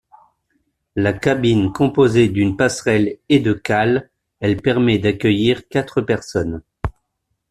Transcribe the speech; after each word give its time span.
La 0.95 1.13
cabine 1.13 1.71
composée 1.71 2.27
d’une 2.27 2.57
passerelle 2.57 3.19
et 3.29 3.39
de 3.39 3.53
cales, 3.53 4.09
elle 4.39 4.57
permet 4.59 4.97
d’accueillir 4.97 5.67
quatre 5.67 6.01
personnes. 6.01 6.63